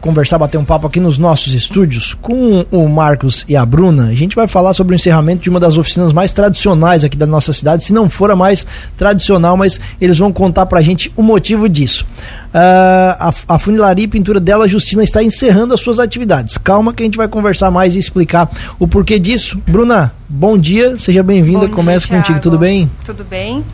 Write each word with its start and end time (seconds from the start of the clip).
conversar, 0.00 0.38
bater 0.38 0.56
um 0.56 0.64
papo 0.64 0.86
aqui 0.86 1.00
nos 1.00 1.18
nossos 1.18 1.54
estúdios 1.54 2.14
com 2.14 2.64
o 2.70 2.88
Marcos 2.88 3.44
e 3.48 3.56
a 3.56 3.66
Bruna. 3.66 4.06
A 4.06 4.14
gente 4.14 4.36
vai 4.36 4.46
falar 4.46 4.72
sobre 4.72 4.94
o 4.94 4.96
encerramento 4.96 5.42
de 5.42 5.50
uma 5.50 5.58
das 5.58 5.76
oficinas 5.76 6.12
mais 6.12 6.32
tradicionais 6.32 7.02
aqui 7.02 7.16
da 7.16 7.26
nossa 7.26 7.52
cidade, 7.52 7.82
se 7.82 7.92
não 7.92 8.08
for 8.08 8.30
a 8.30 8.36
mais 8.36 8.64
tradicional, 8.96 9.56
mas 9.56 9.80
eles 10.00 10.16
vão 10.16 10.32
contar 10.32 10.66
pra 10.66 10.80
gente 10.80 11.12
o 11.16 11.22
motivo 11.24 11.68
disso. 11.68 12.06
Uh, 12.54 13.18
a, 13.18 13.34
a 13.48 13.58
funilaria 13.58 14.04
e 14.04 14.08
pintura 14.08 14.38
dela, 14.38 14.68
Justina, 14.68 15.02
está 15.02 15.20
encerrando 15.20 15.74
as 15.74 15.80
suas 15.80 15.98
atividades. 15.98 16.56
Calma 16.58 16.94
que 16.94 17.02
a 17.02 17.06
gente 17.06 17.18
vai 17.18 17.26
conversar 17.26 17.72
mais 17.72 17.96
e 17.96 17.98
explicar 17.98 18.48
o 18.78 18.86
porquê 18.86 19.18
disso. 19.18 19.60
Bruna, 19.66 20.12
bom 20.28 20.56
dia, 20.56 20.96
seja 20.96 21.24
bem-vinda. 21.24 21.68
Começa 21.68 22.06
contigo, 22.06 22.38
tudo 22.38 22.56
bem? 22.56 22.88
Tudo 23.04 23.24
bem. 23.24 23.64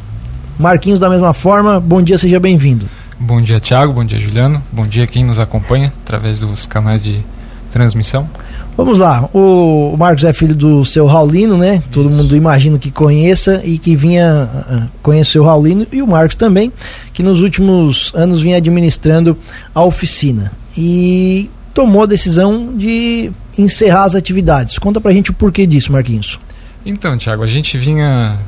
Marquinhos, 0.59 1.01
da 1.01 1.11
mesma 1.11 1.35
forma, 1.35 1.79
bom 1.79 2.01
dia, 2.01 2.17
seja 2.17 2.41
bem-vindo. 2.41 2.89
Bom 3.19 3.41
dia, 3.41 3.61
Thiago. 3.61 3.93
Bom 3.93 4.05
dia, 4.05 4.19
Juliano. 4.19 4.63
Bom 4.73 4.87
dia 4.87 5.07
quem 5.07 5.25
nos 5.25 5.39
acompanha 5.39 5.93
através 6.05 6.39
dos 6.39 6.67
canais 6.67 7.03
de 7.03 7.25
transmissão. 7.71 8.29
Vamos 8.77 8.99
lá, 8.99 9.29
o 9.33 9.97
Marcos 9.97 10.25
é 10.25 10.33
filho 10.33 10.55
do 10.55 10.85
seu 10.85 11.07
Raulino, 11.07 11.57
né? 11.57 11.77
Isso. 11.77 11.89
Todo 11.91 12.11
mundo 12.11 12.37
imagina 12.37 12.79
que 12.79 12.91
conheça 12.91 13.61
e 13.65 13.79
que 13.79 13.97
vinha 13.97 14.49
uh, 14.49 14.83
conhecer 15.03 15.39
o 15.39 15.45
Raulino 15.45 15.87
e 15.93 16.01
o 16.01 16.07
Marcos 16.07 16.37
também, 16.37 16.73
que 17.13 17.23
nos 17.23 17.41
últimos 17.41 18.13
anos 18.15 18.43
vinha 18.43 18.57
administrando 18.57 19.37
a 19.75 19.83
oficina 19.83 20.53
e 20.77 21.51
tomou 21.73 22.05
a 22.05 22.07
decisão 22.07 22.77
de 22.77 23.31
encerrar 23.59 24.05
as 24.05 24.15
atividades. 24.15 24.79
Conta 24.79 25.01
pra 25.01 25.13
gente 25.13 25.31
o 25.31 25.35
porquê 25.35 25.67
disso, 25.67 25.93
Marquinhos. 25.93 26.39
Então, 26.87 27.17
Thiago, 27.17 27.43
a 27.43 27.49
gente 27.49 27.79
vinha 27.79 28.39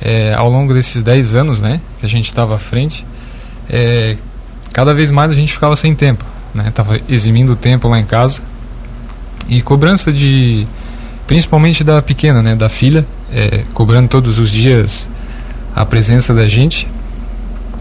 é, 0.00 0.34
ao 0.34 0.50
longo 0.50 0.74
desses 0.74 1.02
10 1.02 1.34
anos, 1.34 1.60
né, 1.60 1.80
que 2.00 2.06
a 2.06 2.08
gente 2.08 2.26
estava 2.26 2.54
à 2.54 2.58
frente, 2.58 3.04
é, 3.68 4.16
cada 4.72 4.92
vez 4.94 5.10
mais 5.10 5.32
a 5.32 5.34
gente 5.34 5.52
ficava 5.52 5.74
sem 5.76 5.94
tempo, 5.94 6.24
né? 6.54 6.70
Tava 6.74 7.00
eximindo 7.08 7.56
tempo 7.56 7.88
lá 7.88 7.98
em 7.98 8.04
casa 8.04 8.42
e 9.48 9.60
cobrança 9.60 10.12
de, 10.12 10.66
principalmente 11.26 11.82
da 11.82 12.00
pequena, 12.02 12.42
né? 12.42 12.54
Da 12.54 12.68
filha, 12.68 13.06
é, 13.32 13.62
cobrando 13.74 14.08
todos 14.08 14.38
os 14.38 14.50
dias 14.50 15.08
a 15.74 15.84
presença 15.84 16.34
da 16.34 16.48
gente. 16.48 16.88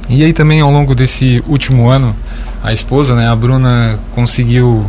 E 0.09 0.23
aí 0.23 0.33
também 0.33 0.61
ao 0.61 0.71
longo 0.71 0.93
desse 0.93 1.43
último 1.47 1.89
ano, 1.89 2.15
a 2.63 2.71
esposa, 2.71 3.15
né? 3.15 3.27
A 3.27 3.35
Bruna 3.35 3.99
conseguiu 4.13 4.85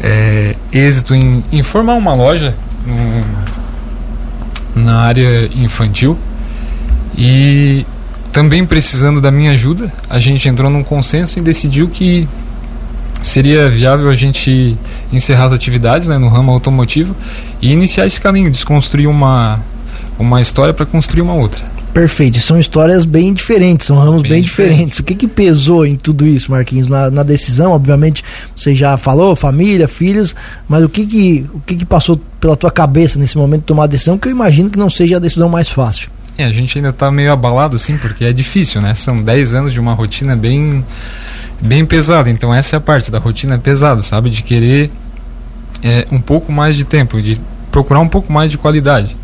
é, 0.00 0.54
êxito 0.72 1.14
em, 1.14 1.44
em 1.52 1.62
formar 1.62 1.94
uma 1.94 2.14
loja 2.14 2.54
no, 2.86 4.82
na 4.82 5.00
área 5.00 5.50
infantil 5.54 6.16
e 7.16 7.84
também 8.32 8.64
precisando 8.64 9.20
da 9.20 9.30
minha 9.30 9.52
ajuda, 9.52 9.92
a 10.08 10.18
gente 10.18 10.48
entrou 10.48 10.70
num 10.70 10.82
consenso 10.82 11.38
e 11.38 11.42
decidiu 11.42 11.88
que 11.88 12.28
seria 13.22 13.68
viável 13.68 14.08
a 14.08 14.14
gente 14.14 14.76
encerrar 15.12 15.44
as 15.44 15.52
atividades 15.52 16.06
né, 16.06 16.18
no 16.18 16.28
ramo 16.28 16.52
automotivo 16.52 17.14
e 17.60 17.72
iniciar 17.72 18.06
esse 18.06 18.20
caminho, 18.20 18.50
desconstruir 18.50 19.08
uma, 19.08 19.60
uma 20.18 20.40
história 20.40 20.72
para 20.72 20.86
construir 20.86 21.22
uma 21.22 21.34
outra. 21.34 21.64
Perfeito, 21.92 22.40
são 22.40 22.58
histórias 22.58 23.04
bem 23.04 23.34
diferentes, 23.34 23.88
são 23.88 23.96
ramos 23.98 24.22
bem, 24.22 24.32
bem 24.32 24.42
diferentes. 24.42 24.76
diferentes. 24.76 24.98
O 25.00 25.02
que 25.02 25.14
que 25.14 25.26
pesou 25.26 25.84
em 25.84 25.96
tudo 25.96 26.24
isso, 26.24 26.52
Marquinhos, 26.52 26.86
na, 26.86 27.10
na, 27.10 27.24
decisão? 27.24 27.72
Obviamente, 27.72 28.22
você 28.54 28.76
já 28.76 28.96
falou, 28.96 29.34
família, 29.34 29.88
filhos, 29.88 30.36
mas 30.68 30.84
o 30.84 30.88
que 30.88 31.04
que, 31.04 31.46
o 31.52 31.60
que 31.60 31.74
que 31.74 31.84
passou 31.84 32.20
pela 32.38 32.54
tua 32.54 32.70
cabeça 32.70 33.18
nesse 33.18 33.36
momento 33.36 33.62
de 33.62 33.66
tomar 33.66 33.84
a 33.84 33.88
decisão, 33.88 34.16
que 34.16 34.28
eu 34.28 34.32
imagino 34.32 34.70
que 34.70 34.78
não 34.78 34.88
seja 34.88 35.16
a 35.16 35.18
decisão 35.18 35.48
mais 35.48 35.68
fácil? 35.68 36.10
É, 36.40 36.44
a 36.44 36.52
gente 36.52 36.78
ainda 36.78 36.88
está 36.88 37.10
meio 37.10 37.32
abalado, 37.32 37.76
assim, 37.76 37.98
porque 37.98 38.24
é 38.24 38.32
difícil, 38.32 38.80
né? 38.80 38.94
São 38.94 39.22
10 39.22 39.54
anos 39.54 39.72
de 39.72 39.80
uma 39.80 39.92
rotina 39.92 40.34
bem, 40.34 40.84
bem 41.60 41.84
pesada. 41.84 42.30
Então, 42.30 42.54
essa 42.54 42.76
é 42.76 42.78
a 42.78 42.80
parte 42.80 43.10
da 43.10 43.18
rotina 43.18 43.58
pesada, 43.58 44.00
sabe? 44.00 44.30
De 44.30 44.42
querer 44.42 44.90
é, 45.82 46.06
um 46.10 46.18
pouco 46.18 46.50
mais 46.50 46.76
de 46.76 46.84
tempo, 46.84 47.20
de 47.20 47.40
procurar 47.70 48.00
um 48.00 48.08
pouco 48.08 48.32
mais 48.32 48.50
de 48.50 48.56
qualidade. 48.56 49.16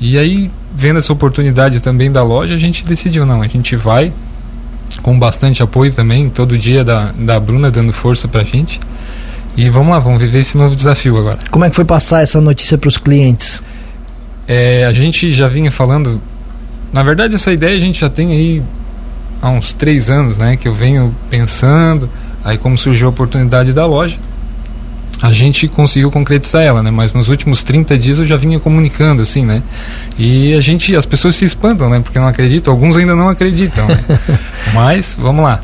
E 0.00 0.16
aí, 0.16 0.50
vendo 0.74 0.98
essa 0.98 1.12
oportunidade 1.12 1.80
também 1.80 2.10
da 2.10 2.22
loja, 2.22 2.54
a 2.54 2.58
gente 2.58 2.84
decidiu, 2.86 3.26
não, 3.26 3.42
a 3.42 3.46
gente 3.46 3.76
vai 3.76 4.12
com 5.02 5.18
bastante 5.18 5.62
apoio 5.62 5.92
também, 5.92 6.28
todo 6.30 6.56
dia 6.56 6.84
da, 6.84 7.12
da 7.12 7.38
Bruna 7.38 7.70
dando 7.70 7.92
força 7.92 8.26
pra 8.26 8.42
gente. 8.42 8.80
E 9.56 9.68
vamos 9.68 9.90
lá, 9.90 9.98
vamos 9.98 10.20
viver 10.20 10.40
esse 10.40 10.56
novo 10.56 10.74
desafio 10.74 11.16
agora. 11.16 11.38
Como 11.50 11.64
é 11.64 11.70
que 11.70 11.76
foi 11.76 11.84
passar 11.84 12.22
essa 12.22 12.40
notícia 12.40 12.76
para 12.76 12.88
os 12.88 12.96
clientes? 12.96 13.62
É, 14.48 14.84
a 14.84 14.92
gente 14.92 15.30
já 15.30 15.46
vinha 15.46 15.70
falando 15.70 16.20
na 16.94 17.02
verdade, 17.02 17.34
essa 17.34 17.52
ideia 17.52 17.76
a 17.76 17.80
gente 17.80 18.00
já 18.00 18.08
tem 18.08 18.30
aí 18.30 18.62
há 19.42 19.50
uns 19.50 19.72
três 19.72 20.10
anos, 20.10 20.38
né? 20.38 20.56
Que 20.56 20.68
eu 20.68 20.72
venho 20.72 21.12
pensando. 21.28 22.08
Aí, 22.44 22.56
como 22.56 22.78
surgiu 22.78 23.08
a 23.08 23.10
oportunidade 23.10 23.72
da 23.72 23.84
loja, 23.84 24.16
a 25.20 25.32
gente 25.32 25.66
conseguiu 25.66 26.08
concretizar 26.08 26.62
ela, 26.62 26.84
né? 26.84 26.92
Mas 26.92 27.12
nos 27.12 27.28
últimos 27.28 27.64
30 27.64 27.98
dias 27.98 28.20
eu 28.20 28.26
já 28.26 28.36
vinha 28.36 28.60
comunicando, 28.60 29.22
assim, 29.22 29.44
né? 29.44 29.60
E 30.16 30.54
a 30.54 30.60
gente, 30.60 30.94
as 30.94 31.04
pessoas 31.04 31.34
se 31.34 31.44
espantam, 31.44 31.90
né? 31.90 31.98
Porque 31.98 32.16
não 32.16 32.28
acreditam, 32.28 32.72
alguns 32.72 32.96
ainda 32.96 33.16
não 33.16 33.28
acreditam, 33.28 33.88
né? 33.88 33.98
Mas, 34.72 35.16
vamos 35.18 35.42
lá 35.42 35.60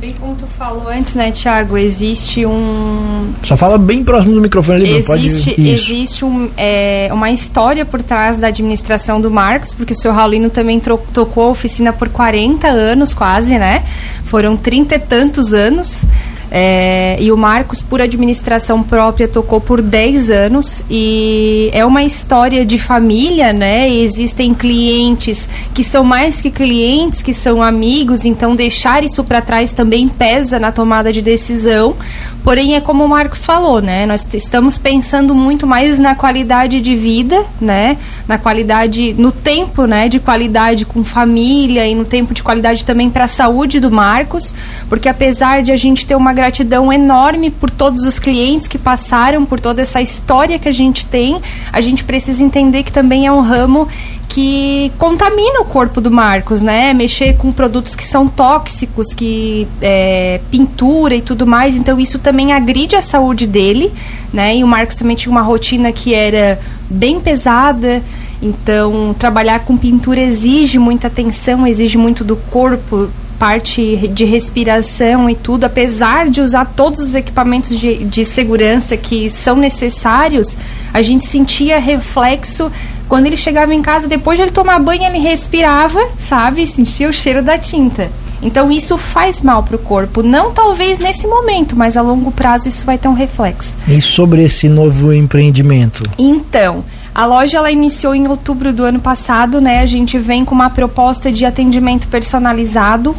bem 0.00 0.14
como 0.14 0.34
tu 0.34 0.46
falou 0.60 0.88
antes, 0.90 1.14
né, 1.14 1.32
Tiago? 1.32 1.78
Existe 1.78 2.44
um. 2.44 3.32
Só 3.42 3.56
fala 3.56 3.78
bem 3.78 4.04
próximo 4.04 4.34
do 4.34 4.42
microfone 4.42 4.76
ali, 4.76 4.90
existe, 4.90 5.06
pode. 5.06 5.70
Existe 5.70 6.22
um, 6.22 6.50
é, 6.54 7.08
uma 7.10 7.30
história 7.30 7.86
por 7.86 8.02
trás 8.02 8.38
da 8.38 8.48
administração 8.48 9.22
do 9.22 9.30
Marcos, 9.30 9.72
porque 9.72 9.94
o 9.94 9.96
seu 9.96 10.12
Raulino 10.12 10.50
também 10.50 10.78
tocou 10.78 11.44
a 11.44 11.48
oficina 11.48 11.94
por 11.94 12.10
40 12.10 12.68
anos, 12.68 13.14
quase, 13.14 13.58
né? 13.58 13.82
Foram 14.26 14.54
trinta 14.54 14.96
e 14.96 14.98
tantos 14.98 15.54
anos. 15.54 16.04
É, 16.50 17.16
e 17.20 17.30
o 17.30 17.36
Marcos, 17.36 17.80
por 17.80 18.00
administração 18.00 18.82
própria, 18.82 19.28
tocou 19.28 19.60
por 19.60 19.80
10 19.80 20.30
anos 20.30 20.82
e 20.90 21.70
é 21.72 21.84
uma 21.84 22.02
história 22.02 22.66
de 22.66 22.76
família, 22.76 23.52
né? 23.52 23.88
E 23.88 24.02
existem 24.02 24.52
clientes 24.52 25.48
que 25.72 25.84
são 25.84 26.02
mais 26.02 26.40
que 26.42 26.50
clientes, 26.50 27.22
que 27.22 27.32
são 27.32 27.62
amigos, 27.62 28.24
então 28.24 28.56
deixar 28.56 29.04
isso 29.04 29.22
para 29.22 29.40
trás 29.40 29.72
também 29.72 30.08
pesa 30.08 30.58
na 30.58 30.72
tomada 30.72 31.12
de 31.12 31.22
decisão. 31.22 31.94
Porém, 32.42 32.74
é 32.74 32.80
como 32.80 33.04
o 33.04 33.08
Marcos 33.08 33.44
falou, 33.44 33.82
né? 33.82 34.06
Nós 34.06 34.26
estamos 34.32 34.78
pensando 34.78 35.34
muito 35.34 35.66
mais 35.66 35.98
na 35.98 36.14
qualidade 36.14 36.80
de 36.80 36.96
vida, 36.96 37.44
né? 37.60 37.98
Na 38.26 38.38
qualidade, 38.38 39.14
no 39.16 39.30
tempo, 39.30 39.84
né? 39.84 40.08
De 40.08 40.18
qualidade 40.18 40.86
com 40.86 41.04
família 41.04 41.86
e 41.86 41.94
no 41.94 42.04
tempo 42.04 42.32
de 42.32 42.42
qualidade 42.42 42.84
também 42.84 43.10
para 43.10 43.24
a 43.24 43.28
saúde 43.28 43.78
do 43.78 43.90
Marcos, 43.90 44.54
porque 44.88 45.08
apesar 45.08 45.62
de 45.62 45.70
a 45.70 45.76
gente 45.76 46.06
ter 46.06 46.14
uma 46.14 46.32
gratidão 46.40 46.90
enorme 46.90 47.50
por 47.50 47.70
todos 47.70 48.04
os 48.04 48.18
clientes 48.18 48.66
que 48.66 48.78
passaram, 48.78 49.44
por 49.44 49.60
toda 49.60 49.82
essa 49.82 50.00
história 50.00 50.58
que 50.58 50.68
a 50.68 50.72
gente 50.72 51.04
tem, 51.04 51.38
a 51.70 51.82
gente 51.82 52.02
precisa 52.02 52.42
entender 52.42 52.82
que 52.82 52.90
também 52.90 53.26
é 53.26 53.32
um 53.32 53.42
ramo 53.42 53.86
que 54.26 54.90
contamina 54.96 55.60
o 55.60 55.64
corpo 55.64 56.00
do 56.00 56.10
Marcos, 56.10 56.62
né? 56.62 56.94
Mexer 56.94 57.36
com 57.36 57.52
produtos 57.52 57.94
que 57.94 58.04
são 58.04 58.26
tóxicos, 58.26 59.12
que 59.12 59.68
é, 59.82 60.40
pintura 60.50 61.14
e 61.14 61.20
tudo 61.20 61.46
mais. 61.46 61.76
Então 61.76 62.00
isso 62.00 62.18
também 62.18 62.52
agride 62.52 62.96
a 62.96 63.02
saúde 63.02 63.46
dele, 63.46 63.92
né? 64.32 64.56
E 64.56 64.64
o 64.64 64.68
Marcos 64.68 64.96
também 64.96 65.16
tinha 65.16 65.32
uma 65.32 65.42
rotina 65.42 65.92
que 65.92 66.14
era 66.14 66.58
bem 66.88 67.20
pesada. 67.20 68.02
Então 68.40 69.14
trabalhar 69.18 69.60
com 69.60 69.76
pintura 69.76 70.20
exige 70.20 70.78
muita 70.78 71.08
atenção, 71.08 71.66
exige 71.66 71.98
muito 71.98 72.24
do 72.24 72.36
corpo, 72.36 73.10
parte 73.40 73.96
de 74.08 74.26
respiração 74.26 75.30
e 75.30 75.34
tudo, 75.34 75.64
apesar 75.64 76.28
de 76.28 76.42
usar 76.42 76.66
todos 76.76 77.00
os 77.00 77.14
equipamentos 77.14 77.80
de, 77.80 78.04
de 78.04 78.22
segurança 78.22 78.98
que 78.98 79.30
são 79.30 79.56
necessários, 79.56 80.54
a 80.92 81.00
gente 81.00 81.26
sentia 81.26 81.78
reflexo 81.78 82.70
quando 83.08 83.24
ele 83.24 83.38
chegava 83.38 83.74
em 83.74 83.80
casa, 83.80 84.06
depois 84.06 84.38
de 84.38 84.44
ele 84.44 84.52
tomar 84.52 84.78
banho, 84.78 85.04
ele 85.04 85.18
respirava, 85.18 85.98
sabe? 86.18 86.66
Sentia 86.66 87.08
o 87.08 87.12
cheiro 87.14 87.42
da 87.42 87.56
tinta. 87.56 88.10
Então 88.42 88.70
isso 88.70 88.98
faz 88.98 89.42
mal 89.42 89.62
para 89.62 89.76
o 89.76 89.78
corpo. 89.78 90.22
Não 90.22 90.52
talvez 90.52 90.98
nesse 90.98 91.26
momento, 91.26 91.74
mas 91.74 91.96
a 91.96 92.02
longo 92.02 92.30
prazo 92.30 92.68
isso 92.68 92.84
vai 92.84 92.98
ter 92.98 93.08
um 93.08 93.14
reflexo. 93.14 93.76
E 93.88 94.02
sobre 94.02 94.42
esse 94.42 94.68
novo 94.68 95.14
empreendimento? 95.14 96.02
Então, 96.18 96.84
a 97.14 97.24
loja 97.24 97.56
ela 97.56 97.70
iniciou 97.70 98.14
em 98.14 98.28
outubro 98.28 98.70
do 98.70 98.84
ano 98.84 99.00
passado, 99.00 99.62
né? 99.62 99.80
A 99.80 99.86
gente 99.86 100.18
vem 100.18 100.44
com 100.44 100.54
uma 100.54 100.70
proposta 100.70 101.32
de 101.32 101.46
atendimento 101.46 102.06
personalizado. 102.06 103.14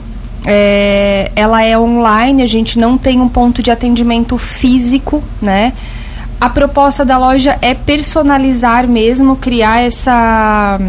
É, 0.45 1.31
ela 1.35 1.63
é 1.63 1.77
online, 1.77 2.41
a 2.41 2.47
gente 2.47 2.79
não 2.79 2.97
tem 2.97 3.21
um 3.21 3.29
ponto 3.29 3.61
de 3.61 3.69
atendimento 3.69 4.37
físico, 4.37 5.23
né? 5.41 5.73
a 6.41 6.49
proposta 6.49 7.05
da 7.05 7.19
loja 7.19 7.55
é 7.61 7.75
personalizar 7.75 8.87
mesmo, 8.87 9.35
criar 9.35 9.81
essa 9.81 10.79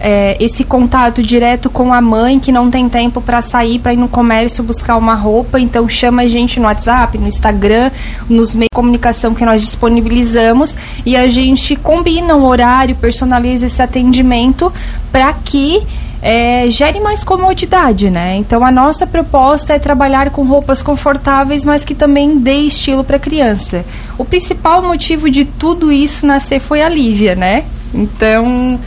é, 0.00 0.36
esse 0.40 0.64
contato 0.64 1.22
direto 1.22 1.68
com 1.68 1.92
a 1.92 2.00
mãe 2.00 2.40
que 2.40 2.50
não 2.50 2.70
tem 2.70 2.88
tempo 2.88 3.20
para 3.20 3.42
sair 3.42 3.78
para 3.78 3.92
ir 3.92 3.98
no 3.98 4.08
comércio 4.08 4.64
buscar 4.64 4.96
uma 4.96 5.14
roupa, 5.14 5.60
então 5.60 5.86
chama 5.86 6.22
a 6.22 6.26
gente 6.26 6.58
no 6.58 6.64
WhatsApp, 6.64 7.18
no 7.18 7.28
Instagram, 7.28 7.90
nos 8.26 8.54
meios 8.54 8.70
de 8.72 8.76
comunicação 8.76 9.34
que 9.34 9.44
nós 9.44 9.60
disponibilizamos 9.60 10.78
e 11.04 11.14
a 11.14 11.28
gente 11.28 11.76
combina 11.76 12.34
um 12.34 12.44
horário, 12.46 12.96
personaliza 12.96 13.66
esse 13.66 13.82
atendimento 13.82 14.72
para 15.12 15.32
que 15.34 15.86
é, 16.22 16.70
gere 16.70 17.00
mais 17.00 17.24
comodidade, 17.24 18.08
né? 18.08 18.36
Então 18.36 18.64
a 18.64 18.70
nossa 18.70 19.06
proposta 19.06 19.74
é 19.74 19.78
trabalhar 19.80 20.30
com 20.30 20.44
roupas 20.44 20.80
confortáveis, 20.80 21.64
mas 21.64 21.84
que 21.84 21.96
também 21.96 22.38
dê 22.38 22.60
estilo 22.60 23.02
para 23.02 23.16
a 23.16 23.20
criança. 23.20 23.84
O 24.16 24.24
principal 24.24 24.82
motivo 24.82 25.28
de 25.28 25.44
tudo 25.44 25.90
isso 25.90 26.24
nascer 26.24 26.60
foi 26.60 26.80
a 26.80 26.88
Lívia, 26.88 27.34
né? 27.34 27.64
Então 27.92 28.78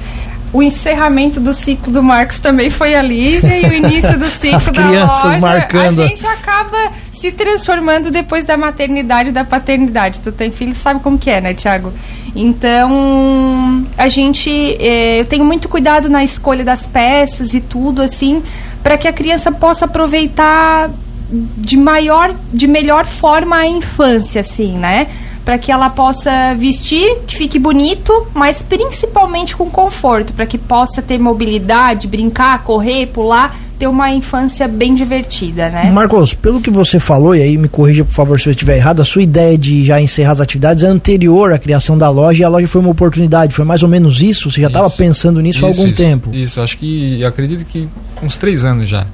o 0.56 0.64
encerramento 0.64 1.42
do 1.42 1.54
ciclo 1.54 1.92
do 1.92 2.02
Marcos 2.02 2.40
também 2.40 2.70
foi 2.70 2.96
a 2.96 3.02
Lívia 3.02 3.60
e 3.60 3.66
o 3.66 3.74
início 3.74 4.18
do 4.18 4.24
ciclo 4.32 4.56
As 4.56 4.66
da 4.68 4.72
crianças 4.72 5.24
loja. 5.26 5.38
marcando. 5.40 6.02
A 6.02 6.08
gente 6.08 6.26
acaba 6.26 6.78
se 7.12 7.30
transformando 7.34 8.10
depois 8.10 8.46
da 8.46 8.56
maternidade 8.56 9.30
e 9.30 9.32
da 9.34 9.44
paternidade. 9.44 10.22
Tu 10.22 10.32
tem 10.32 10.50
filho, 10.52 10.74
sabe 10.74 11.02
como 11.02 11.18
que 11.18 11.30
é, 11.30 11.42
né, 11.42 11.54
Tiago? 11.54 11.92
Então, 12.34 13.86
a 13.98 14.08
gente, 14.08 14.50
eh, 14.80 15.20
eu 15.20 15.26
tenho 15.26 15.44
muito 15.44 15.68
cuidado 15.68 16.08
na 16.08 16.24
escolha 16.24 16.64
das 16.64 16.88
peças 16.88 17.54
e 17.54 17.60
tudo 17.60 18.02
assim, 18.02 18.42
para 18.82 18.98
que 18.98 19.10
a 19.10 19.14
criança 19.14 19.52
possa 19.52 19.84
aproveitar 19.84 20.90
de 21.30 21.76
maior, 21.76 22.34
de 22.54 22.66
melhor 22.68 23.06
forma 23.06 23.58
a 23.58 23.68
infância, 23.68 24.40
assim, 24.40 24.78
né? 24.78 25.08
Para 25.46 25.60
que 25.60 25.72
ela 25.72 25.92
possa 25.92 26.56
vestir, 26.56 27.20
que 27.28 27.38
fique 27.38 27.60
bonito, 27.60 28.28
mas 28.34 28.64
principalmente 28.64 29.56
com 29.56 29.70
conforto, 29.70 30.34
para 30.34 30.48
que 30.48 30.58
possa 30.58 31.04
ter 31.04 31.20
mobilidade, 31.20 32.08
brincar, 32.08 32.64
correr, 32.64 33.06
pular, 33.06 33.56
ter 33.78 33.88
uma 33.88 34.12
infância 34.12 34.68
bem 34.68 34.96
divertida, 34.96 35.70
né? 35.70 35.92
Marcos, 35.92 36.34
pelo 36.34 36.62
que 36.62 36.70
você 36.70 37.00
falou, 37.00 37.36
e 37.36 37.42
aí 37.42 37.58
me 37.58 37.68
corrija 37.68 38.04
por 38.04 38.14
favor 38.14 38.40
se 38.40 38.48
eu 38.48 38.52
estiver 38.52 38.78
errado, 38.78 39.02
a 39.02 39.06
sua 39.06 39.22
ideia 39.22 39.58
de 39.58 39.84
já 39.84 40.02
encerrar 40.02 40.32
as 40.32 40.42
atividades 40.42 40.84
é 40.84 40.88
anterior 40.88 41.54
à 41.54 41.60
criação 41.60 41.98
da 41.98 42.10
loja 42.10 42.42
e 42.42 42.44
a 42.44 42.50
loja 42.50 42.68
foi 42.68 42.82
uma 42.82 42.92
oportunidade, 42.92 43.54
foi 43.54 43.66
mais 43.66 43.84
ou 43.84 43.90
menos 43.90 44.22
isso? 44.22 44.50
Você 44.50 44.62
já 44.62 44.68
estava 44.68 44.90
pensando 44.90 45.42
nisso 45.42 45.66
há 45.66 45.70
Isso, 45.70 45.80
algum 45.82 45.92
isso, 45.92 46.02
tempo? 46.02 46.30
Isso, 46.34 46.62
acho 46.62 46.78
que 46.78 47.22
eu 47.22 47.28
acredito 47.28 47.66
que 47.66 47.88
uns 48.24 48.38
três 48.38 48.64
anos 48.64 48.90
já. 48.90 49.06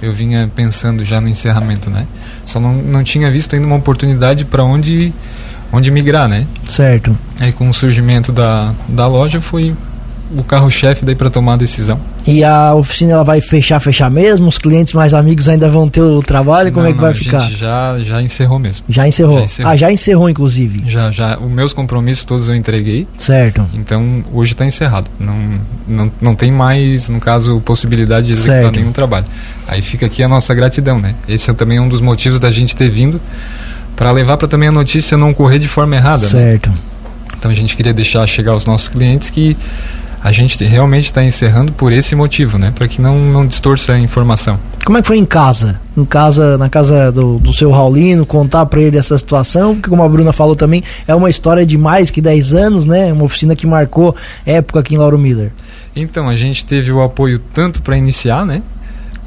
Eu 0.00 0.12
vinha 0.12 0.48
pensando 0.54 1.04
já 1.04 1.20
no 1.20 1.28
encerramento, 1.28 1.90
né? 1.90 2.06
Só 2.44 2.60
não, 2.60 2.72
não 2.72 3.02
tinha 3.02 3.28
visto 3.32 3.54
ainda 3.54 3.66
uma 3.66 3.74
oportunidade 3.74 4.44
para 4.44 4.62
onde 4.62 5.12
onde 5.72 5.90
migrar, 5.90 6.28
né? 6.28 6.46
Certo. 6.66 7.16
Aí 7.40 7.52
com 7.52 7.68
o 7.68 7.74
surgimento 7.74 8.32
da, 8.32 8.72
da 8.88 9.06
loja 9.06 9.40
foi 9.40 9.74
o 10.36 10.42
carro-chefe 10.44 11.06
daí 11.06 11.14
para 11.14 11.30
tomar 11.30 11.54
a 11.54 11.56
decisão. 11.56 11.98
E 12.26 12.44
a 12.44 12.74
oficina 12.74 13.12
ela 13.12 13.24
vai 13.24 13.40
fechar, 13.40 13.80
fechar 13.80 14.10
mesmo? 14.10 14.46
Os 14.48 14.58
clientes 14.58 14.92
mais 14.92 15.14
amigos 15.14 15.48
ainda 15.48 15.70
vão 15.70 15.88
ter 15.88 16.02
o 16.02 16.22
trabalho? 16.22 16.70
Como 16.70 16.82
Não, 16.82 16.90
é 16.90 16.92
que 16.92 16.98
não, 16.98 17.04
vai 17.06 17.14
ficar? 17.14 17.40
já 17.50 17.98
já 18.00 18.20
encerrou 18.20 18.58
mesmo. 18.58 18.84
Já 18.90 19.08
encerrou. 19.08 19.38
Já 19.38 19.44
encerrou. 19.46 19.72
Ah, 19.72 19.76
já 19.76 19.90
encerrou 19.90 20.28
inclusive. 20.28 20.82
Já 20.86 21.10
já 21.10 21.38
os 21.38 21.50
meus 21.50 21.72
compromissos 21.72 22.26
todos 22.26 22.46
eu 22.46 22.54
entreguei. 22.54 23.08
Certo. 23.16 23.66
Então 23.72 24.22
hoje 24.34 24.52
está 24.52 24.66
encerrado. 24.66 25.10
Não, 25.18 25.38
não, 25.86 26.12
não 26.20 26.34
tem 26.34 26.52
mais, 26.52 27.08
no 27.08 27.18
caso, 27.20 27.60
possibilidade 27.60 28.26
de 28.26 28.32
executar 28.34 28.62
Certo. 28.64 28.76
nenhum 28.80 28.92
trabalho. 28.92 29.24
Aí 29.66 29.80
fica 29.80 30.04
aqui 30.04 30.22
a 30.22 30.28
nossa 30.28 30.54
gratidão, 30.54 31.00
né? 31.00 31.14
Esse 31.26 31.50
é 31.50 31.54
também 31.54 31.80
um 31.80 31.88
dos 31.88 32.02
motivos 32.02 32.38
da 32.38 32.50
gente 32.50 32.76
ter 32.76 32.90
vindo 32.90 33.18
para 33.98 34.12
levar 34.12 34.36
para 34.36 34.46
também 34.46 34.68
a 34.68 34.72
notícia 34.72 35.18
não 35.18 35.34
correr 35.34 35.58
de 35.58 35.66
forma 35.66 35.96
errada. 35.96 36.22
né? 36.22 36.28
Certo. 36.28 36.72
Então 37.36 37.50
a 37.50 37.54
gente 37.54 37.76
queria 37.76 37.92
deixar 37.92 38.24
chegar 38.28 38.52
aos 38.52 38.64
nossos 38.64 38.88
clientes 38.88 39.28
que 39.28 39.56
a 40.22 40.30
gente 40.30 40.64
realmente 40.64 41.06
está 41.06 41.24
encerrando 41.24 41.72
por 41.72 41.92
esse 41.92 42.14
motivo, 42.14 42.58
né? 42.58 42.72
Para 42.74 42.86
que 42.86 43.00
não, 43.00 43.18
não 43.18 43.46
distorça 43.46 43.92
a 43.92 43.98
informação. 43.98 44.58
Como 44.84 44.98
é 44.98 45.02
que 45.02 45.06
foi 45.06 45.18
em 45.18 45.24
casa? 45.24 45.80
Em 45.96 46.04
casa, 46.04 46.56
na 46.58 46.68
casa 46.68 47.12
do, 47.12 47.38
do 47.38 47.52
seu 47.52 47.70
Raulino, 47.70 48.24
contar 48.24 48.66
pra 48.66 48.80
ele 48.80 48.96
essa 48.96 49.16
situação, 49.18 49.74
porque 49.74 49.90
como 49.90 50.02
a 50.02 50.08
Bruna 50.08 50.32
falou 50.32 50.56
também, 50.56 50.82
é 51.06 51.14
uma 51.14 51.28
história 51.28 51.66
de 51.66 51.76
mais 51.76 52.10
que 52.10 52.20
10 52.20 52.54
anos, 52.54 52.86
né? 52.86 53.12
Uma 53.12 53.24
oficina 53.24 53.54
que 53.54 53.66
marcou 53.66 54.14
época 54.46 54.80
aqui 54.80 54.94
em 54.94 54.98
Lauro 54.98 55.18
Miller. 55.18 55.52
Então 55.94 56.28
a 56.28 56.36
gente 56.36 56.64
teve 56.64 56.90
o 56.92 57.02
apoio 57.02 57.38
tanto 57.38 57.82
para 57.82 57.96
iniciar, 57.96 58.46
né? 58.46 58.62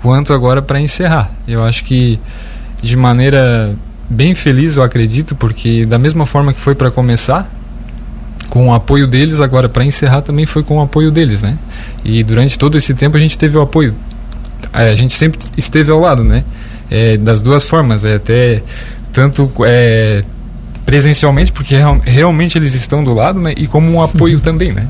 Quanto 0.01 0.33
agora 0.33 0.61
para 0.61 0.79
encerrar. 0.79 1.29
Eu 1.47 1.63
acho 1.63 1.83
que 1.83 2.19
de 2.81 2.97
maneira 2.97 3.75
bem 4.11 4.35
feliz, 4.35 4.75
eu 4.77 4.83
acredito, 4.83 5.35
porque 5.35 5.85
da 5.85 5.97
mesma 5.97 6.25
forma 6.25 6.53
que 6.53 6.59
foi 6.59 6.75
para 6.75 6.91
começar, 6.91 7.49
com 8.49 8.67
o 8.67 8.73
apoio 8.73 9.07
deles, 9.07 9.39
agora 9.39 9.69
para 9.69 9.85
encerrar 9.85 10.21
também 10.21 10.45
foi 10.45 10.61
com 10.63 10.77
o 10.77 10.81
apoio 10.81 11.09
deles, 11.09 11.41
né? 11.41 11.57
E 12.03 12.21
durante 12.23 12.59
todo 12.59 12.77
esse 12.77 12.93
tempo 12.93 13.15
a 13.15 13.19
gente 13.19 13.37
teve 13.37 13.57
o 13.57 13.61
apoio. 13.61 13.95
É, 14.73 14.89
A 14.89 14.95
gente 14.95 15.13
sempre 15.13 15.39
esteve 15.57 15.89
ao 15.89 15.99
lado, 15.99 16.23
né? 16.23 16.43
É, 16.89 17.15
das 17.15 17.39
duas 17.39 17.63
formas, 17.63 18.03
é, 18.03 18.15
até 18.15 18.61
tanto 19.13 19.49
é, 19.65 20.23
presencialmente, 20.85 21.51
porque 21.53 21.75
real- 21.75 22.01
realmente 22.03 22.57
eles 22.57 22.73
estão 22.75 23.01
do 23.03 23.13
lado, 23.13 23.39
né? 23.39 23.53
E 23.55 23.65
como 23.67 23.89
um 23.89 24.01
apoio 24.01 24.39
também, 24.41 24.73
né? 24.73 24.85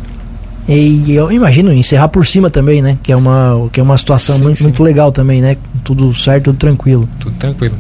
E 0.67 1.13
eu 1.13 1.31
imagino 1.31 1.71
encerrar 1.74 2.07
por 2.07 2.25
cima 2.25 2.50
também, 2.50 2.81
né? 2.81 2.97
Que 3.03 3.12
é 3.12 3.15
uma, 3.15 3.69
que 3.71 3.79
é 3.79 3.83
uma 3.83 3.97
situação 3.97 4.38
Sim, 4.38 4.44
muito, 4.44 4.57
sim. 4.57 4.63
muito 4.65 4.81
legal 4.81 5.12
também, 5.12 5.41
né? 5.41 5.56
Tudo 5.83 6.13
certo, 6.15 6.45
tudo 6.45 6.57
tranquilo. 6.57 7.07
Tudo 7.19 7.35
tranquilo. 7.38 7.75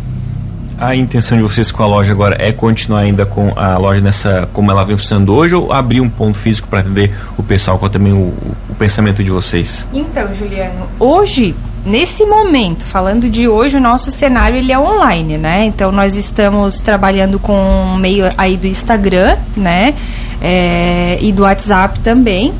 A 0.81 0.95
intenção 0.95 1.37
de 1.37 1.43
vocês 1.43 1.71
com 1.71 1.83
a 1.83 1.85
loja 1.85 2.11
agora 2.11 2.35
é 2.39 2.51
continuar 2.51 3.01
ainda 3.01 3.23
com 3.23 3.53
a 3.55 3.77
loja 3.77 4.01
nessa 4.01 4.49
como 4.51 4.71
ela 4.71 4.83
vem 4.83 4.97
funcionando 4.97 5.31
hoje 5.31 5.53
ou 5.53 5.71
abrir 5.71 6.01
um 6.01 6.09
ponto 6.09 6.39
físico 6.39 6.67
para 6.67 6.79
atender 6.79 7.15
o 7.37 7.43
pessoal 7.43 7.77
qual 7.77 7.87
também 7.87 8.11
o, 8.11 8.33
o 8.67 8.75
pensamento 8.79 9.23
de 9.23 9.29
vocês? 9.29 9.85
Então, 9.93 10.33
Juliano, 10.33 10.87
hoje, 10.99 11.53
nesse 11.85 12.25
momento, 12.25 12.83
falando 12.83 13.29
de 13.29 13.47
hoje, 13.47 13.77
o 13.77 13.79
nosso 13.79 14.09
cenário 14.09 14.57
ele 14.57 14.71
é 14.71 14.79
online, 14.79 15.37
né? 15.37 15.65
Então 15.65 15.91
nós 15.91 16.17
estamos 16.17 16.79
trabalhando 16.79 17.37
com 17.37 17.95
meio 17.99 18.33
aí 18.35 18.57
do 18.57 18.65
Instagram, 18.65 19.37
né? 19.55 19.93
É, 20.41 21.19
e 21.21 21.31
do 21.31 21.43
WhatsApp 21.43 21.99
também. 21.99 22.55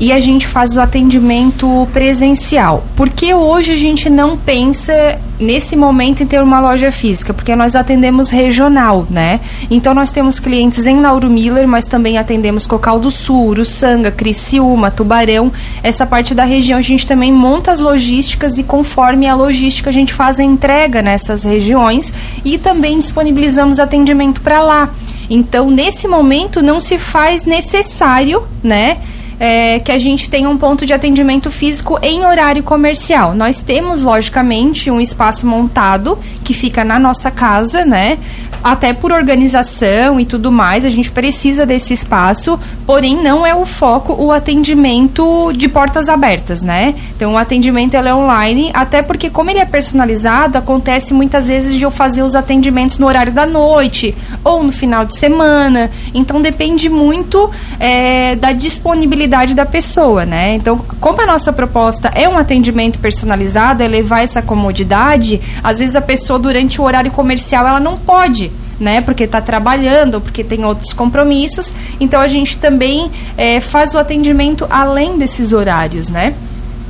E 0.00 0.12
a 0.12 0.20
gente 0.20 0.46
faz 0.46 0.76
o 0.76 0.80
atendimento 0.80 1.88
presencial. 1.92 2.84
Porque 2.96 3.34
hoje 3.34 3.72
a 3.72 3.76
gente 3.76 4.08
não 4.08 4.36
pensa 4.36 5.18
nesse 5.40 5.76
momento 5.76 6.22
em 6.22 6.26
ter 6.26 6.42
uma 6.42 6.60
loja 6.60 6.90
física, 6.90 7.32
porque 7.32 7.54
nós 7.54 7.76
atendemos 7.76 8.30
regional, 8.30 9.06
né? 9.08 9.40
Então 9.70 9.94
nós 9.94 10.10
temos 10.10 10.40
clientes 10.40 10.86
em 10.86 11.00
Lauro 11.00 11.30
Miller, 11.30 11.66
mas 11.66 11.86
também 11.86 12.18
atendemos 12.18 12.66
Cocal 12.66 12.98
do 12.98 13.10
Sul, 13.10 13.48
Uruçanga, 13.48 14.10
Criciúma, 14.10 14.90
Tubarão. 14.90 15.52
Essa 15.82 16.04
parte 16.06 16.34
da 16.34 16.44
região 16.44 16.78
a 16.78 16.82
gente 16.82 17.06
também 17.06 17.32
monta 17.32 17.70
as 17.70 17.80
logísticas 17.80 18.58
e 18.58 18.62
conforme 18.62 19.26
a 19.26 19.34
logística 19.34 19.90
a 19.90 19.92
gente 19.92 20.12
faz 20.12 20.40
a 20.40 20.44
entrega 20.44 21.02
nessas 21.02 21.44
regiões 21.44 22.12
e 22.44 22.58
também 22.58 22.98
disponibilizamos 22.98 23.78
atendimento 23.78 24.40
para 24.40 24.60
lá. 24.62 24.90
Então, 25.30 25.70
nesse 25.70 26.08
momento 26.08 26.62
não 26.62 26.80
se 26.80 26.98
faz 26.98 27.44
necessário, 27.44 28.42
né? 28.62 28.98
É, 29.38 29.78
que 29.80 29.92
a 29.92 29.98
gente 29.98 30.28
tenha 30.28 30.48
um 30.48 30.56
ponto 30.56 30.84
de 30.84 30.92
atendimento 30.92 31.50
físico 31.50 31.98
em 32.02 32.24
horário 32.24 32.62
comercial. 32.62 33.34
Nós 33.34 33.62
temos, 33.62 34.02
logicamente, 34.02 34.90
um 34.90 35.00
espaço 35.00 35.46
montado 35.46 36.18
que 36.44 36.54
fica 36.54 36.84
na 36.84 36.98
nossa 36.98 37.30
casa, 37.30 37.84
né? 37.84 38.18
Até 38.62 38.92
por 38.92 39.12
organização 39.12 40.18
e 40.18 40.24
tudo 40.24 40.50
mais, 40.50 40.84
a 40.84 40.88
gente 40.88 41.10
precisa 41.10 41.64
desse 41.64 41.94
espaço, 41.94 42.58
porém 42.88 43.22
não 43.22 43.44
é 43.44 43.54
o 43.54 43.66
foco 43.66 44.14
o 44.18 44.32
atendimento 44.32 45.52
de 45.52 45.68
portas 45.68 46.08
abertas, 46.08 46.62
né? 46.62 46.94
Então 47.14 47.34
o 47.34 47.36
atendimento 47.36 47.94
é 47.94 48.14
online, 48.14 48.70
até 48.72 49.02
porque 49.02 49.28
como 49.28 49.50
ele 49.50 49.58
é 49.58 49.66
personalizado, 49.66 50.56
acontece 50.56 51.12
muitas 51.12 51.48
vezes 51.48 51.74
de 51.74 51.82
eu 51.82 51.90
fazer 51.90 52.22
os 52.22 52.34
atendimentos 52.34 52.98
no 52.98 53.06
horário 53.06 53.30
da 53.30 53.44
noite 53.44 54.14
ou 54.42 54.64
no 54.64 54.72
final 54.72 55.04
de 55.04 55.18
semana. 55.18 55.90
Então 56.14 56.40
depende 56.40 56.88
muito 56.88 57.50
é, 57.78 58.34
da 58.36 58.52
disponibilidade 58.52 59.52
da 59.52 59.66
pessoa, 59.66 60.24
né? 60.24 60.54
Então, 60.54 60.78
como 60.98 61.20
a 61.20 61.26
nossa 61.26 61.52
proposta 61.52 62.08
é 62.14 62.26
um 62.26 62.38
atendimento 62.38 62.98
personalizado, 63.00 63.82
é 63.82 63.86
levar 63.86 64.22
essa 64.22 64.40
comodidade, 64.40 65.42
às 65.62 65.78
vezes 65.78 65.94
a 65.94 66.00
pessoa 66.00 66.38
durante 66.38 66.80
o 66.80 66.84
horário 66.84 67.10
comercial 67.10 67.68
ela 67.68 67.80
não 67.80 67.98
pode 67.98 68.50
né? 68.78 69.00
Porque 69.00 69.24
está 69.24 69.40
trabalhando, 69.40 70.20
porque 70.20 70.42
tem 70.44 70.64
outros 70.64 70.92
compromissos. 70.92 71.74
Então 72.00 72.20
a 72.20 72.28
gente 72.28 72.56
também 72.58 73.10
é, 73.36 73.60
faz 73.60 73.94
o 73.94 73.98
atendimento 73.98 74.66
além 74.70 75.18
desses 75.18 75.52
horários, 75.52 76.08
né? 76.08 76.34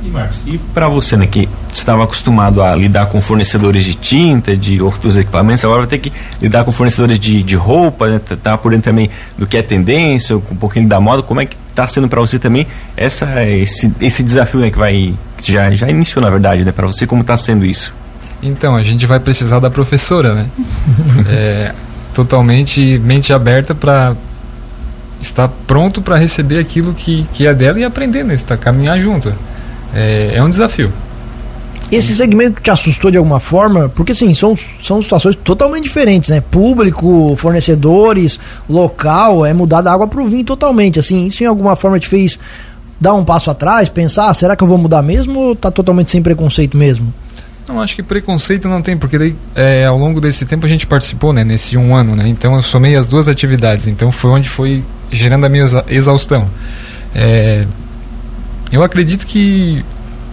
E 0.01 0.07
Marcos, 0.07 0.43
e 0.47 0.57
para 0.73 0.87
você, 0.87 1.17
né, 1.17 1.27
que 1.27 1.49
estava 1.73 2.05
acostumado 2.05 2.63
a 2.63 2.73
lidar 2.73 3.07
com 3.07 3.19
fornecedores 3.19 3.83
de 3.83 3.95
tinta, 3.95 4.55
de 4.55 4.81
outros 4.81 5.17
equipamentos, 5.17 5.65
agora 5.65 5.79
vai 5.81 5.89
ter 5.89 5.97
que 5.97 6.11
lidar 6.41 6.63
com 6.63 6.71
fornecedores 6.71 7.19
de, 7.19 7.43
de 7.43 7.55
roupa, 7.57 8.07
né, 8.07 8.19
tá- 8.19 8.37
tá 8.37 8.57
por 8.57 8.71
dentro 8.71 8.85
também 8.85 9.09
do 9.37 9.45
que 9.45 9.57
é 9.57 9.61
tendência, 9.61 10.37
um 10.37 10.55
pouquinho 10.55 10.87
da 10.87 11.01
moda, 11.01 11.21
como 11.21 11.41
é 11.41 11.45
que 11.45 11.57
está 11.67 11.85
sendo 11.85 12.07
para 12.07 12.21
você 12.21 12.39
também 12.39 12.65
essa, 12.95 13.45
esse, 13.45 13.91
esse 13.99 14.23
desafio, 14.23 14.61
né, 14.61 14.71
que 14.71 14.77
vai, 14.77 15.13
que 15.37 15.51
já, 15.51 15.69
já 15.71 15.89
iniciou 15.89 16.23
na 16.23 16.29
verdade, 16.29 16.63
né, 16.63 16.71
para 16.71 16.87
você, 16.87 17.05
como 17.05 17.19
está 17.21 17.35
sendo 17.35 17.65
isso? 17.65 17.93
Então, 18.41 18.75
a 18.75 18.83
gente 18.83 19.05
vai 19.05 19.19
precisar 19.19 19.59
da 19.59 19.69
professora, 19.69 20.33
né? 20.33 20.47
é, 21.29 21.73
totalmente 22.13 22.99
mente 22.99 23.33
aberta 23.33 23.75
para 23.75 24.15
estar 25.21 25.49
pronto 25.67 26.01
para 26.01 26.15
receber 26.15 26.59
aquilo 26.59 26.93
que, 26.93 27.27
que 27.33 27.45
é 27.45 27.53
dela 27.53 27.79
e 27.79 27.83
aprender, 27.83 28.23
né? 28.23 28.33
Estar 28.33 28.57
caminhar 28.57 28.99
junto. 28.99 29.33
É, 29.93 30.33
é 30.35 30.43
um 30.43 30.49
desafio. 30.49 30.91
Esse 31.91 32.15
segmento 32.15 32.61
te 32.61 32.69
assustou 32.69 33.09
de 33.09 33.17
alguma 33.17 33.39
forma? 33.39 33.89
Porque 33.89 34.13
sim, 34.13 34.31
são, 34.33 34.55
são 34.79 35.01
situações 35.01 35.35
totalmente 35.35 35.85
diferentes, 35.85 36.29
né? 36.29 36.39
Público, 36.39 37.33
fornecedores, 37.35 38.39
local, 38.69 39.43
é 39.43 39.53
mudar 39.53 39.81
da 39.81 39.91
água 39.91 40.07
pro 40.07 40.27
vinho 40.27 40.43
totalmente. 40.43 40.99
Assim, 40.99 41.25
isso 41.25 41.43
em 41.43 41.47
alguma 41.47 41.75
forma 41.75 41.99
te 41.99 42.07
fez 42.07 42.37
dar 42.99 43.13
um 43.15 43.23
passo 43.23 43.49
atrás, 43.49 43.89
pensar, 43.89 44.29
ah, 44.29 44.33
será 44.33 44.55
que 44.55 44.63
eu 44.63 44.67
vou 44.67 44.77
mudar 44.77 45.01
mesmo 45.01 45.39
ou 45.39 45.55
tá 45.55 45.71
totalmente 45.71 46.11
sem 46.11 46.21
preconceito 46.21 46.77
mesmo? 46.77 47.11
Não, 47.69 47.79
acho 47.79 47.95
que 47.95 48.01
preconceito 48.01 48.67
não 48.67 48.81
tem, 48.81 48.97
porque 48.97 49.19
daí, 49.19 49.35
é, 49.55 49.85
ao 49.85 49.95
longo 49.95 50.19
desse 50.19 50.43
tempo 50.43 50.65
a 50.65 50.69
gente 50.69 50.87
participou, 50.87 51.31
né, 51.31 51.43
nesse 51.43 51.77
um 51.77 51.95
ano, 51.95 52.15
né, 52.15 52.27
então 52.27 52.55
eu 52.55 52.63
somei 52.63 52.95
as 52.95 53.05
duas 53.05 53.27
atividades, 53.27 53.85
então 53.85 54.11
foi 54.11 54.31
onde 54.31 54.49
foi 54.49 54.83
gerando 55.11 55.45
a 55.45 55.49
minha 55.49 55.67
exaustão. 55.87 56.49
É, 57.13 57.65
eu 58.71 58.83
acredito 58.83 59.27
que 59.27 59.85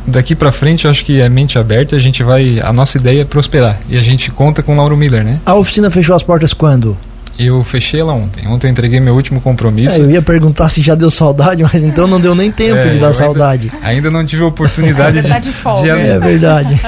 daqui 0.06 0.34
para 0.34 0.50
frente, 0.50 0.88
acho 0.88 1.04
que 1.04 1.20
é 1.20 1.28
mente 1.28 1.58
aberta, 1.58 1.94
a 1.94 1.98
gente 1.98 2.22
vai, 2.22 2.58
a 2.62 2.72
nossa 2.72 2.96
ideia 2.96 3.20
é 3.20 3.24
prosperar, 3.26 3.78
e 3.86 3.98
a 3.98 4.02
gente 4.02 4.30
conta 4.30 4.62
com 4.62 4.72
o 4.72 4.76
Lauro 4.78 4.96
Miller, 4.96 5.22
né. 5.22 5.38
A 5.44 5.54
oficina 5.54 5.90
fechou 5.90 6.16
as 6.16 6.22
portas 6.22 6.54
quando? 6.54 6.96
Eu 7.38 7.62
fechei 7.62 8.00
ela 8.00 8.14
ontem. 8.14 8.46
Ontem 8.48 8.66
eu 8.66 8.70
entreguei 8.70 8.98
meu 8.98 9.14
último 9.14 9.40
compromisso. 9.40 9.96
É, 9.96 9.98
eu 9.98 10.10
ia 10.10 10.22
perguntar 10.22 10.68
se 10.68 10.80
já 10.80 10.94
deu 10.94 11.10
saudade, 11.10 11.62
mas 11.62 11.82
então 11.82 12.06
não 12.06 12.18
deu 12.18 12.34
nem 12.34 12.50
tempo 12.50 12.76
é, 12.76 12.88
de 12.88 12.98
dar 12.98 13.12
saudade. 13.12 13.70
Ainda, 13.74 13.88
ainda, 13.88 14.10
não 14.10 14.24
tive 14.24 14.42
a 14.42 14.46
oportunidade 14.46 15.20
de, 15.20 15.28
tá 15.28 15.38
de, 15.38 15.50
de 15.50 15.90
É 15.90 16.18
verdade. 16.18 16.80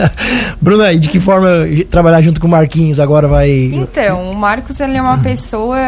Bruna, 0.60 0.92
e 0.92 0.98
de 0.98 1.08
que 1.08 1.20
forma 1.20 1.48
trabalhar 1.90 2.20
junto 2.22 2.40
com 2.40 2.46
o 2.46 2.50
Marquinhos 2.50 2.98
agora 2.98 3.28
vai. 3.28 3.50
Então, 3.50 4.30
o 4.30 4.34
Marcos 4.34 4.80
ele 4.80 4.96
é 4.96 5.02
uma 5.02 5.18
pessoa, 5.18 5.78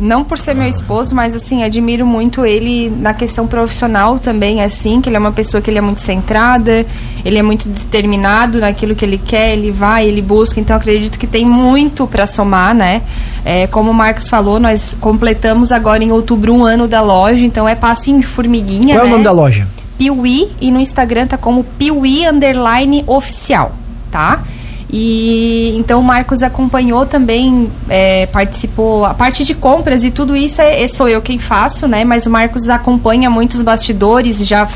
não 0.00 0.24
por 0.24 0.38
ser 0.38 0.54
meu 0.54 0.68
esposo, 0.68 1.14
mas 1.14 1.34
assim, 1.34 1.62
admiro 1.62 2.06
muito 2.06 2.46
ele 2.46 2.90
na 2.90 3.12
questão 3.12 3.46
profissional 3.46 4.18
também, 4.18 4.62
assim, 4.62 5.00
que 5.00 5.08
ele 5.08 5.16
é 5.16 5.18
uma 5.18 5.32
pessoa 5.32 5.60
que 5.60 5.70
ele 5.70 5.78
é 5.78 5.82
muito 5.82 6.00
centrada, 6.00 6.84
ele 7.24 7.38
é 7.38 7.42
muito 7.42 7.68
determinado 7.68 8.60
naquilo 8.60 8.94
que 8.94 9.04
ele 9.04 9.18
quer, 9.18 9.52
ele 9.52 9.70
vai, 9.70 10.06
ele 10.06 10.22
busca, 10.22 10.60
então 10.60 10.76
acredito 10.76 11.18
que 11.18 11.26
tem 11.26 11.44
muito 11.44 12.06
para 12.06 12.26
somar, 12.26 12.74
né? 12.74 13.02
É, 13.44 13.66
como 13.66 13.90
o 13.90 13.94
Marcos 13.94 14.28
falou, 14.28 14.58
nós 14.58 14.96
completamos 14.98 15.70
agora 15.70 16.02
em 16.02 16.10
outubro 16.10 16.52
um 16.52 16.64
ano 16.64 16.88
da 16.88 17.02
loja, 17.02 17.44
então 17.44 17.68
é 17.68 17.74
passinho 17.74 18.20
de 18.20 18.26
formiguinha. 18.26 18.94
Qual 18.94 19.04
né? 19.04 19.04
é 19.04 19.06
o 19.06 19.10
nome 19.10 19.24
da 19.24 19.32
loja? 19.32 19.68
Piuí 19.98 20.50
e 20.60 20.70
no 20.70 20.80
Instagram 20.80 21.26
tá 21.26 21.36
como 21.36 21.62
Piuí 21.62 22.26
Underline 22.26 23.04
Oficial, 23.06 23.72
tá? 24.10 24.42
E 24.90 25.76
então 25.76 26.00
o 26.00 26.04
Marcos 26.04 26.42
acompanhou 26.42 27.04
também, 27.04 27.70
é, 27.88 28.26
participou, 28.26 29.04
a 29.04 29.12
parte 29.12 29.44
de 29.44 29.54
compras 29.54 30.04
e 30.04 30.10
tudo 30.10 30.36
isso 30.36 30.62
é, 30.62 30.82
é, 30.82 30.88
sou 30.88 31.08
eu 31.08 31.20
quem 31.20 31.38
faço, 31.38 31.86
né? 31.86 32.04
Mas 32.04 32.26
o 32.26 32.30
Marcos 32.30 32.68
acompanha 32.68 33.28
muitos 33.28 33.60
bastidores, 33.60 34.46
já 34.46 34.68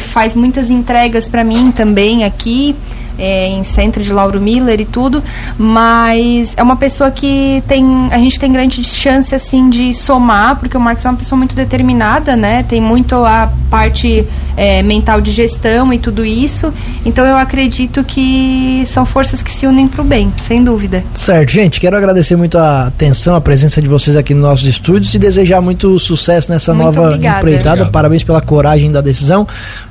faz 0.00 0.34
muitas 0.34 0.70
entregas 0.70 1.28
para 1.28 1.44
mim 1.44 1.70
também 1.70 2.24
aqui 2.24 2.74
é, 3.18 3.48
em 3.48 3.64
centro 3.64 4.02
de 4.02 4.12
Lauro 4.12 4.40
Miller 4.40 4.80
e 4.80 4.84
tudo, 4.84 5.22
mas 5.58 6.54
é 6.56 6.62
uma 6.62 6.76
pessoa 6.76 7.10
que 7.10 7.62
tem, 7.66 8.08
a 8.10 8.18
gente 8.18 8.38
tem 8.38 8.52
grande 8.52 8.82
chance 8.84 9.34
assim 9.34 9.70
de 9.70 9.94
somar, 9.94 10.56
porque 10.56 10.76
o 10.76 10.80
Marcos 10.80 11.04
é 11.04 11.10
uma 11.10 11.18
pessoa 11.18 11.36
muito 11.36 11.54
determinada, 11.54 12.36
né? 12.36 12.62
Tem 12.62 12.80
muito 12.80 13.14
a 13.16 13.52
parte 13.70 14.26
é, 14.56 14.82
mental 14.82 15.20
de 15.20 15.30
gestão 15.30 15.92
e 15.92 15.98
tudo 15.98 16.24
isso. 16.24 16.72
Então 17.04 17.26
eu 17.26 17.36
acredito 17.36 18.04
que 18.04 18.84
são 18.86 19.04
forças 19.04 19.42
que 19.42 19.50
se 19.50 19.66
unem 19.66 19.88
para 19.88 20.02
o 20.02 20.04
bem, 20.04 20.32
sem 20.46 20.62
dúvida. 20.62 21.02
Certo, 21.14 21.50
gente. 21.50 21.80
Quero 21.80 21.96
agradecer 21.96 22.36
muito 22.36 22.58
a 22.58 22.86
atenção, 22.86 23.34
a 23.34 23.40
presença 23.40 23.80
de 23.80 23.88
vocês 23.88 24.16
aqui 24.16 24.34
nos 24.34 24.42
nossos 24.42 24.66
estúdios 24.66 25.14
e 25.14 25.18
desejar 25.18 25.60
muito 25.60 25.98
sucesso 25.98 26.50
nessa 26.50 26.72
muito 26.72 26.86
nova 26.86 27.08
obrigada. 27.08 27.38
empreitada. 27.38 27.70
Obrigado. 27.72 27.92
Parabéns 27.92 28.24
pela 28.24 28.40
coragem 28.40 28.90
da 28.90 29.00
decisão. 29.00 29.46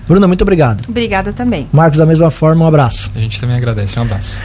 Bruna, 0.07 0.27
muito 0.27 0.41
obrigado. 0.41 0.83
Obrigada 0.89 1.31
também. 1.31 1.67
Marcos, 1.71 1.99
da 1.99 2.05
mesma 2.05 2.29
forma, 2.29 2.65
um 2.65 2.67
abraço. 2.67 3.09
A 3.15 3.19
gente 3.19 3.39
também 3.39 3.55
agradece. 3.55 3.97
Um 3.97 4.03
abraço. 4.03 4.35